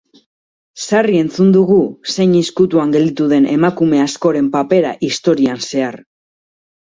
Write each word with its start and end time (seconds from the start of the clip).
Sarri 0.85 1.17
entzuten 1.23 1.51
dugu, 1.57 1.75
zein 2.13 2.31
izkutuan 2.39 2.95
gelditu 2.95 3.27
den 3.35 3.45
emakume 3.55 4.01
askoren 4.05 4.49
papera 4.57 4.95
historian 5.09 5.61
zehar. 5.69 5.99